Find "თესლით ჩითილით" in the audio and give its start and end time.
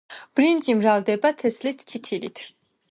1.43-2.45